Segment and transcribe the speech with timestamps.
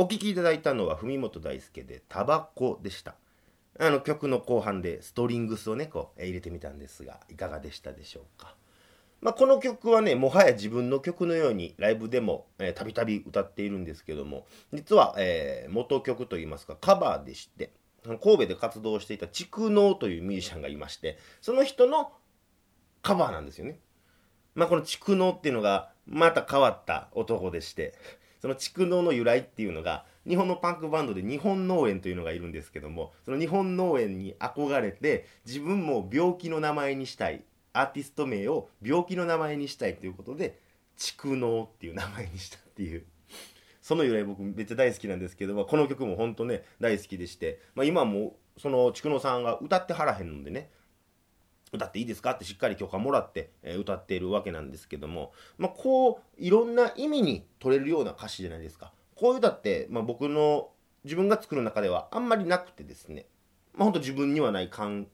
[0.00, 3.16] お聴きいただいたのは文本大輔でタバコでした
[3.78, 8.54] あの曲の後半でストリングスをねこう入れてみたんですがいかがでしたでしょうか
[9.20, 17.70] まあ、この曲はねもはや自分の曲のようにライブでもたびたび歌っているんですけども実は、えー、元曲といいますかカバーでして
[18.02, 22.10] 神戸で活動していた筑能というミュージシャンがいましてその人の
[23.02, 23.78] カバーなんですよね。
[24.54, 27.94] まあ、この筑能っていうのがまた変わった男でして
[28.40, 37.42] その筑能の由来っていうのが日本のパンクバンドで日本農園というのがいるんですけどもその日本農園に憧れて自分も病気の名前にしたい
[37.72, 40.58] アーティスト名を病気の名前にしたいということで
[40.98, 43.04] 蓄能っていう名前にしたっていう。
[43.82, 50.70] その由来僕めっちゃ大好きなんですけどもこの曲も本当ね大好きでして、まあ、今もその筑能さんが歌ってはらへんのでね
[51.72, 52.32] 歌っていいですか？
[52.32, 58.92] ってしっかり許可もらって、え、歌っているわけなんですけども、まあ、こういろんな意味に取れるような歌詞じゃないですか。
[59.14, 60.70] こういう歌って、まあ、僕の
[61.04, 63.26] 自分が作る中ではあんまりなくてですね、
[63.74, 65.06] まあ、ほんと自分にはない感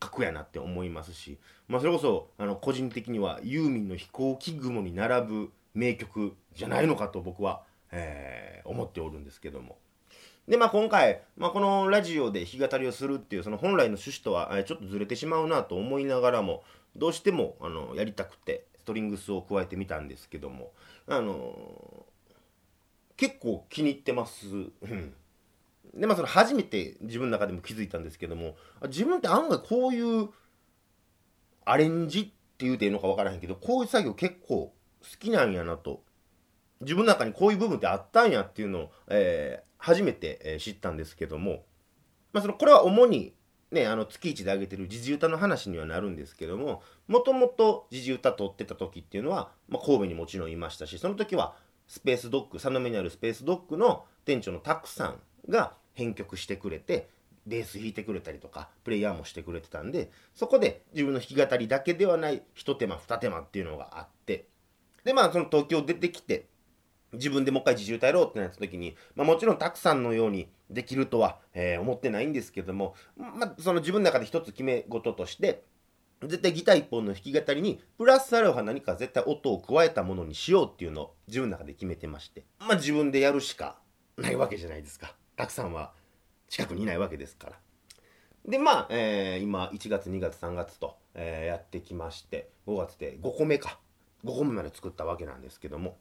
[0.00, 9.78] 格やなって思いますし、まあ、それこそあの個人的にはユーミンの「飛行機雲」に並ぶ名曲じゃないのかと僕は、えー、思っておるんですけども。
[10.48, 16.62] で、まあ、今回、まあ、このラジオで弾き語りをするっていうその本来の趣旨とは、ちょっとずれてしまうなと思いながらも
[16.96, 20.72] どうしてもあのやりたくてストリングスを加えてみたんですけども、
[21.08, 22.34] あのー、
[23.16, 24.46] 結構気に入ってます。
[25.94, 28.56] でまあそれ初めて自分の中でも気づいたんですけども
[28.88, 30.28] 自分って案外こういう
[31.64, 34.74] アレンジって言うていいのか分からへんけどこういう作業結構好
[35.18, 36.02] きなんやなと
[36.80, 41.64] 自分の中にこういう部分ってあったんやっていうのを、えー、初めて、え、知ったんですけども、
[42.32, 43.34] まあ、そのこれは主に
[43.70, 51.56] ね、あの月1で上げてる時事歌の話にはなるんですけどももともと時事歌撮ってた時っていうのは、まあ、神戸にもちろんいましたしその時は
[51.88, 57.08] スペースドッグ佐野目にあるスペースドッグの店長のたくさんが編曲してくれて
[57.46, 64.46] ベース弾いてくれたりとかプレイヤーもしてくれてたんでそこで自分の弾き語りだけではない一手間二手間っていうのがあって
[65.04, 66.46] でまあその東京出てきて
[67.14, 75.64] 自分でもう一回自習歌やろってなった時に、まあ、もちろんたくさんのようにできるとは、えー、思ってないんですけども、まあ、その自分の中で一つ決め事として
[76.22, 83.76] 絶対ギター一本の弾き語りにプラスアルファ何か絶対音を加えたものにしようっていうのを自分の中で決めてましてまあ自分でやるしか
[84.16, 85.14] ないわけじゃないですか。
[85.36, 85.92] たくさんは
[86.48, 87.58] 近くにいないわけですから。
[88.46, 93.78] でまあ、えー、今1月2月3月と、えー、やってきまして5月で5個目か
[94.24, 95.98] 5個目まで作ったわけなんですけども、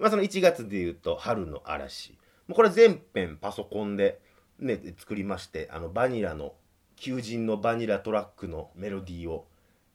[0.00, 2.16] まあ、その1月でいうと「春の嵐」
[2.52, 4.20] これ全編パソコンで、
[4.58, 6.54] ね、作りましてあのバニラの
[6.96, 9.46] 求人のバニラトラックのメロディーを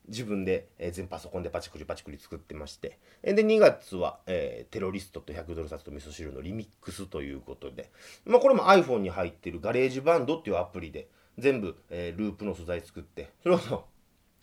[0.07, 7.89] 自分で、えー、全パソコンでパチクリパチクリ作ってまして、で、2月は、えー、テロリストと100ドル札と味噌汁のリミックスということで、
[8.25, 13.85] まあ、これも iPhone に入ってるガレージバンドっていうアプリで、全部、えー、ループの素材作って、それこそ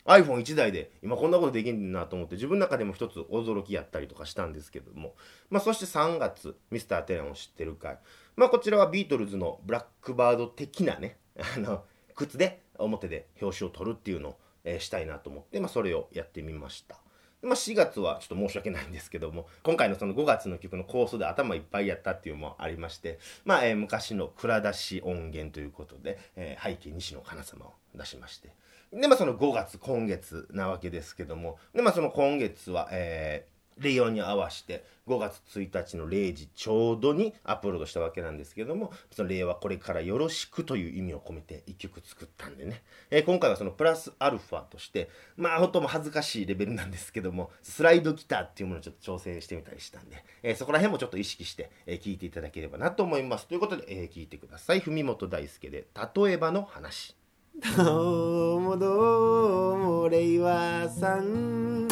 [0.07, 5.15] iPhone1 台で今こんなことできんなと思って自分の中でも一つ驚きやったりとかしたんですけども、
[5.51, 7.99] まあ、そして3月ミスターテレンを知ってるかい、
[8.37, 11.19] まあ、こちらはビートルズのブラックバード的なね
[11.57, 11.85] あの
[12.15, 14.37] 靴で表で表紙を取るっていうのを、
[14.79, 16.99] したいなと思って、まあ、それをやってみました。
[17.43, 28.51] まあ、4月はちょっと申し訳ないんですけども今回のその5月の曲のコースで頭いっぱいやったっていうのもありまして、まあ、昔の蔵出し音源ということで、えー、背景西野カナ様を出しまして。
[28.93, 31.59] でまあその5月今月なわけですけども。
[31.75, 53.47] でまあその今月は、えー、令和に合わせて5月1日の0時ちょうどにアップロードしたわけなんですけどもその令和これからよろしくという意味を込めて1曲作ったんでね、えー、今回はそのプラスアルファとしてまあ本当も恥ずかしいレベルなんですけどもスライドギターっていうものをちょっと調整してみたりしたんで、えー、そこら辺もちょっと意識して、えー、いていただければなと思います。
[53.47, 54.81] ということで、えー、聞いてください。
[54.81, 55.87] 文本大輔で
[56.17, 57.17] 「例えばの話」
[57.61, 61.87] どうもどうも令和さん。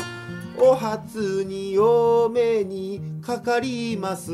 [0.58, 4.32] お初にお目にかかります。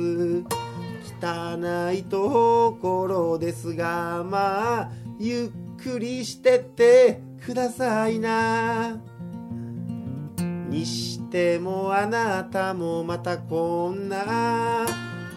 [1.20, 9.00] 汚いところですがまあゆっくりしてってくださいな。
[10.68, 14.86] にしてもあなたもまたこんな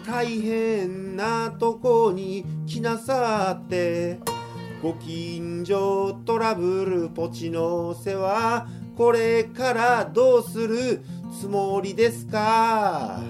[0.06, 4.37] 大変なとこに来なさって。
[4.82, 11.02] ご近所トラブルポチの世話これからどうする
[11.40, 13.20] つもりですか？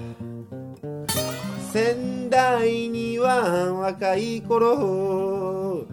[1.71, 5.85] 仙台には若い頃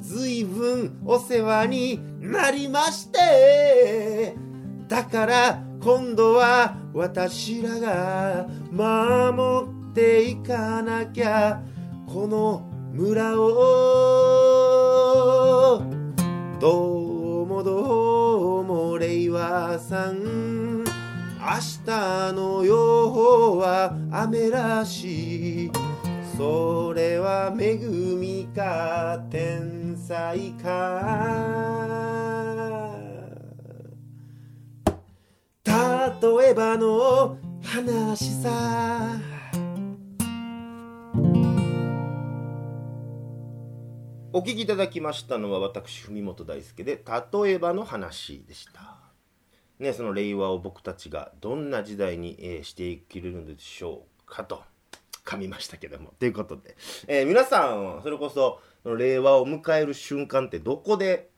[0.00, 4.34] ずいぶんお世話になりまして
[4.88, 11.62] だから今度は私らが守っていかなきゃ
[12.06, 14.41] この村を
[16.62, 20.84] どうもどうも令和さん。
[20.84, 20.84] 明
[21.84, 22.72] 日の予
[23.10, 25.72] 報は雨らしい。
[26.36, 31.42] それは恵みか天才か。
[35.64, 39.31] 例えばの話さ。
[44.34, 47.04] お聞きいただきましたのは私文本大輔で
[47.44, 48.96] 例えばの話でした。
[49.78, 54.62] ねその令和を僕たちがどんな時代に、えーしていけるのでしょうかと
[55.26, 56.14] 噛みましたけども。
[56.18, 56.76] ということで、
[57.08, 61.28] えー皆さんそれこそその令和を迎える瞬間ってどこで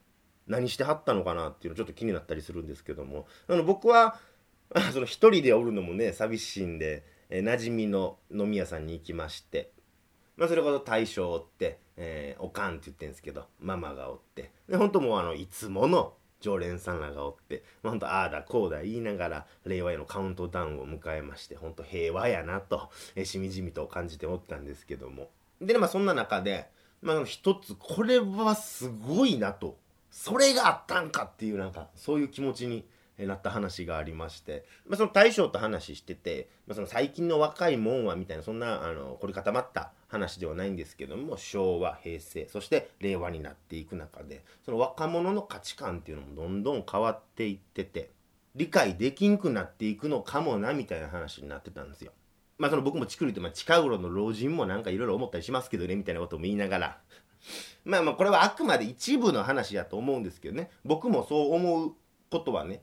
[0.46, 3.26] 何してはったのかなっていうのちょっと気になったりするんですけども。
[3.48, 4.20] あの僕は
[4.94, 9.72] その一人でおるのもね寂しいんで、えー馴染みの飲み屋さんに行きまして。
[10.36, 14.50] まあ、それこそ大将って、えーおかんって言ってるんですけどママがおって。
[14.68, 25.30] で本当もうあのいつもの常連さんらがおって、まあ、本当ああだこうだ言いながら令和へのカウントダウンを迎えまして本当平和やなと、えーしみじみと感じておったんですけども。
[25.60, 26.68] でねまあそんな中で、
[27.00, 29.76] まあ、一つこれはすごいなと。
[30.10, 32.84] それがあったんかっていうなんかそういう気持ちに
[33.18, 48.10] えなった話がありまして、まあ、その大将と話してて、まあ、その最近の若いもんはみたいなそんなあの凝り固まった話ではないんですけども昭和平成そして令和になっていく中でその若者の価値観っていうのもどんどん変わっていってて
[48.54, 52.12] 理解できんくなっていくのかもなみたいな話になってたんですよ。
[52.56, 56.98] まあその僕もチクリとまあ近頃の老人もなんかいろいろ思ったりしますけどねみたいなことも言いながら
[57.84, 61.92] まあまあこれはあくまで一部の話やと思うんですけどね僕もそう思う
[62.30, 62.82] ことはね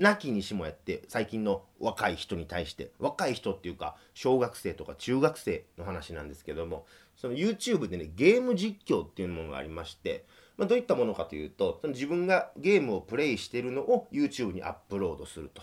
[0.00, 6.86] なきにしもやって最近の若い人に対して若い人っていうか小学生とか中学生の話なんですけども
[7.16, 10.24] その YouTube でねゲーム実況っていうものがありまして、
[10.56, 15.62] まあ、どういったものかというとその自分がゲームをプレイしてるのを YouTube にアップロードすると。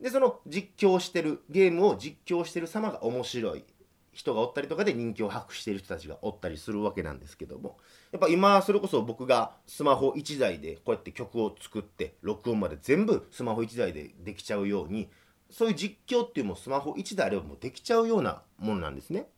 [0.00, 3.64] でその実況してるゲームを実況してる様が面白い。
[4.12, 7.78] 人がおったりとかで人気を博している人たちがおったりするわけなんですけども
[8.12, 15.10] やっぱ今それこそ僕がスマホ1台でこうやって曲を作って録音まで全部スマホ1台でできちゃうように
[15.50, 19.28] そういう実況っていうのもスマホ1台あればもうできちゃうようなものなんですね。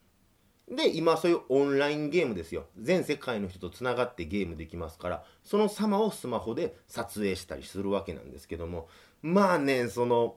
[0.68, 8.88] で今そういうオンラインゲームですよ全世界の人とつながってゲームできますからその様をスマホで撮影したりするわけなんですけども
[9.20, 10.36] まあねその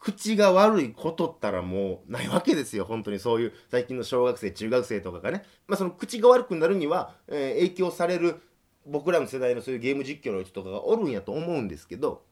[0.00, 2.84] 口が悪いことったらもうないわけですよ。
[2.86, 8.40] 本当にそういう最近の小学生中学生とかがね、まあ、その口が悪くなるには、えー影響される
[8.86, 12.22] 僕らの世代のそういうゲーム実況の人とかがおるんやと思うんですけど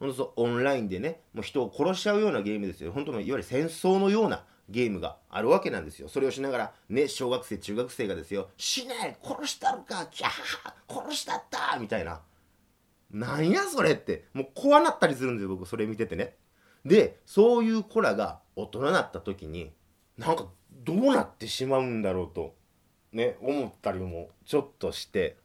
[0.00, 2.92] 本当そうオンラインでねもう人を殺しちゃうようなゲームですよ。
[2.92, 6.08] 本当のいわゆる戦争のようなゲームがあるわけなんですよ。
[6.08, 8.48] それをしながらね小学生中学生がですよ。
[8.56, 12.22] 死ね殺したるかキャー殺したったみたいな。
[13.10, 14.24] なんやそれって。
[14.32, 16.36] もう怖なったりするんですよ僕それ見ててね。
[16.84, 19.72] でそういう子らが大人になった時に
[20.16, 20.46] なんか
[20.84, 22.54] どうなってしまうんだろうと
[23.12, 25.36] ね思ったりもちょっとして。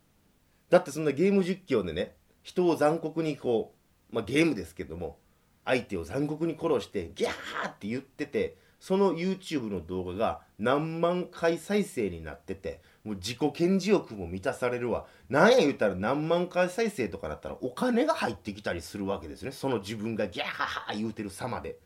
[0.73, 3.75] だってそんなゲーム実況でね人を残酷にこ
[4.11, 5.19] う、まあ、ゲームですけども
[5.65, 15.05] 相手を残酷に殺してギャーって言っててその YouTube の動画が何万回再生になっててもう自己顕示欲も満たされるわ。
[15.29, 19.51] なんや言ったら何万回再生とかだったらお金が入ってきたりするわけですね。
[19.51, 21.77] その自分がギャー言うてる様で。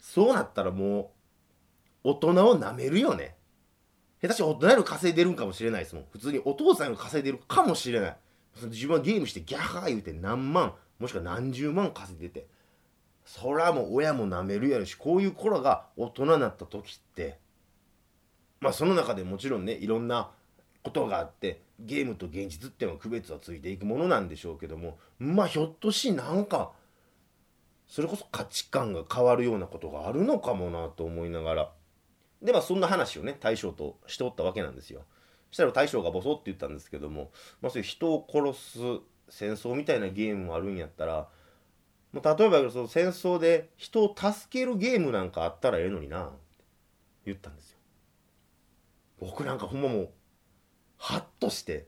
[0.00, 1.12] そうなったらも
[2.04, 3.36] う大人を舐めるよね。
[4.22, 6.04] 下手したら大人より稼いでるんかもしれないですもん。
[6.10, 8.16] 普通にお父さんが稼いでるかもしれない。
[8.54, 12.46] その自分はゲームしてギャー言うて何万もしくは何十万稼いでて。
[13.26, 17.38] そらもう親も舐めるやろしこういう頃が大人になった時って。
[18.60, 20.30] まあその中でもちろんねいろんな
[20.82, 26.72] ことがあってゲームと現実っていうのは区別はついていくものなんでしょうけどもまあひょっとしなんか
[27.86, 31.72] それこそ価値観が変わるようなことがあるのかもなと思いながら。
[32.42, 35.02] でまあそんな話をね大将としておったわけなんですよ。
[35.50, 38.78] したら大将がボソって言ったんですけども、まあ、そういう人を殺す
[39.30, 41.28] 戦争みたいなゲームもあるんやったら
[42.12, 46.36] もう例えばその戦争で人を助けるゲームなんかあったらええのになって
[47.26, 47.77] 言ったんですよ。
[49.20, 50.10] 僕なんかほんまもう
[50.96, 51.86] ハッとして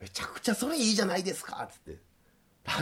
[0.00, 2.00] めちゃくちゃそれいいじゃないですかっつって。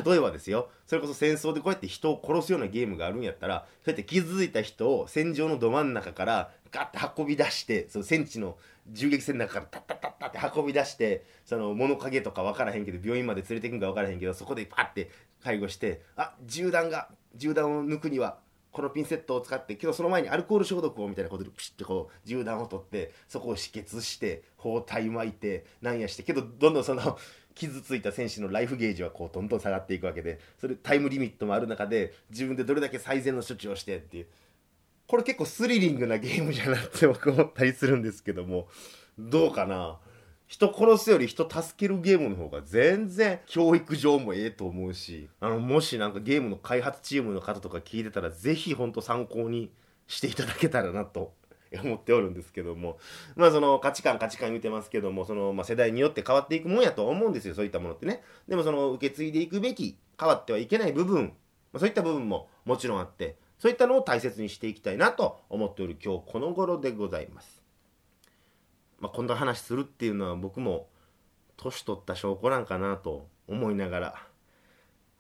[0.05, 0.69] 例えばですよ。
[0.87, 8.57] それこそ戦争でこうやって人を殺すようなゲームがあるんやったらそうやって傷ついた人を戦場のど真ん中からガッて運び出してその戦地の
[8.89, 15.11] 銃撃戦の中からタッタッタッタって運び出してその物陰とか分からへんけど病院まで連れてくんか分からへんけどそこでパッて
[15.43, 18.39] 介護してあ銃弾が銃弾を抜くには
[18.73, 27.19] このピンセットを使ってけどその前にアルコール消毒をみたいなことでピシッてこう銃弾を取ってそこを止血して包帯巻いてなんやしてけどどんどんその
[27.55, 34.27] 傷ついた選手のライフゲージはこうどんどん下がっていくわけでそれタイムリミットもある中で自分でどれだけ最善の処置をしてっていう。
[35.07, 38.69] これ結構スリリングなゲームじゃなって僕思ったりするんですけども
[39.19, 39.99] どうかな？
[40.50, 49.71] 人殺すより人助けるゲームの方が全然教育上もええと思うしあのもしなんかゲームの開発チームの方とか聞いてたらぜひほんと参考に
[50.09, 51.35] していただけたらなと
[51.85, 52.99] 思っておるんですけども。
[53.37, 57.54] まあその価値観価値観言うてますけどもその、まあ、世代によって変わっていくもんやと思うんですよ。
[57.54, 58.25] そういったものってね。
[58.49, 61.26] でもその受け継いでいくべき変わってはいけない部分、
[61.73, 67.60] まあ、そういった部分ももちろんあってそういったのを大切にしていきたいなと思っておる今日この頃でございます。
[69.00, 70.88] まあ、こんな話するっていうのは僕も
[71.57, 74.14] 年取った証拠なんかなと思いながら。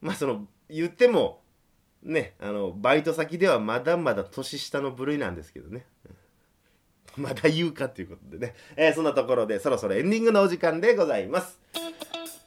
[0.00, 1.42] まあその言っても
[2.02, 5.86] ねあのバイト先ではまだまだ年下の部類なんですけどね。
[7.16, 11.58] まだ言うかということでね、えー、そんなところでそろそろエンディングのお時間でございます。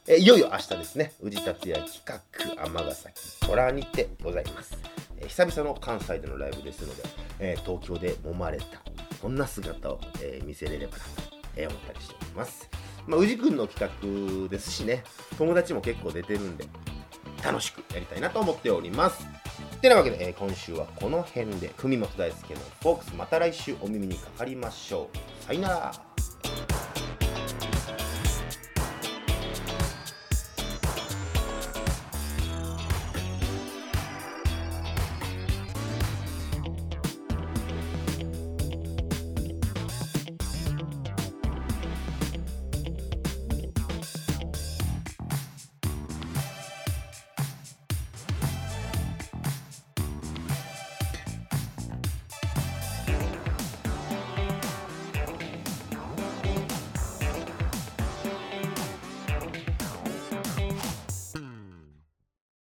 [0.06, 1.12] え、いよいよ明日ですね。
[1.20, 4.76] 宇治達也企画尼崎虎にてございます、
[5.18, 7.02] え、久々の関西でのライブですので、
[7.38, 8.82] え東京で揉まれた
[9.24, 12.68] そんな姿を、え見せれればなとえ思ったりしております。
[13.06, 13.90] まあ、宇治くんの企
[14.44, 15.02] 画ですしね、
[15.38, 16.66] 友達も結構出てるんで、
[17.42, 19.26] 楽しくやりたいなと思っております。
[19.80, 25.44] てなわけで、えー、今週はこの辺で、文本大輔のフォークスまた来週お耳にかかりましょう。
[25.46, 26.13] さよなら。